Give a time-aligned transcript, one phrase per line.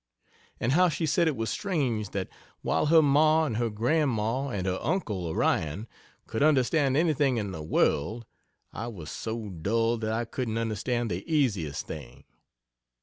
[0.59, 2.27] And how she said it was strange that
[2.63, 5.87] while her ma and her grandma and her uncle Orion
[6.25, 8.25] could understand anything in the world,
[8.73, 12.23] I was so dull that I couldn't understand the "ea siest thing?"